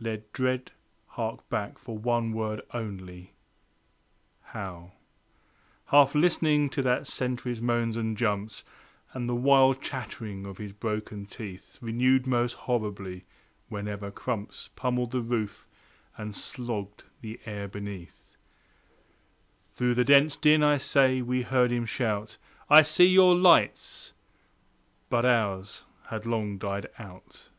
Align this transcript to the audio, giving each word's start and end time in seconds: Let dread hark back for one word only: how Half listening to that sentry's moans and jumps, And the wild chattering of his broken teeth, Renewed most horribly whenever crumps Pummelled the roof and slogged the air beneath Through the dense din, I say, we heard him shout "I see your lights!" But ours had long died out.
Let 0.00 0.32
dread 0.32 0.72
hark 1.08 1.46
back 1.50 1.76
for 1.76 1.98
one 1.98 2.32
word 2.32 2.62
only: 2.72 3.34
how 4.40 4.92
Half 5.88 6.14
listening 6.14 6.70
to 6.70 6.80
that 6.80 7.06
sentry's 7.06 7.60
moans 7.60 7.94
and 7.94 8.16
jumps, 8.16 8.64
And 9.12 9.28
the 9.28 9.34
wild 9.34 9.82
chattering 9.82 10.46
of 10.46 10.56
his 10.56 10.72
broken 10.72 11.26
teeth, 11.26 11.76
Renewed 11.82 12.26
most 12.26 12.54
horribly 12.54 13.26
whenever 13.68 14.10
crumps 14.10 14.70
Pummelled 14.74 15.10
the 15.10 15.20
roof 15.20 15.68
and 16.16 16.34
slogged 16.34 17.04
the 17.20 17.38
air 17.44 17.68
beneath 17.68 18.38
Through 19.70 19.96
the 19.96 20.02
dense 20.04 20.34
din, 20.34 20.62
I 20.62 20.78
say, 20.78 21.20
we 21.20 21.42
heard 21.42 21.70
him 21.70 21.84
shout 21.84 22.38
"I 22.70 22.80
see 22.80 23.06
your 23.08 23.36
lights!" 23.36 24.14
But 25.10 25.26
ours 25.26 25.84
had 26.06 26.24
long 26.24 26.56
died 26.56 26.86
out. 26.98 27.50